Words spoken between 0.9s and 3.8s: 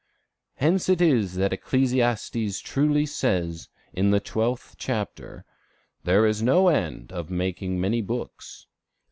is that Ecclesiastes truly says,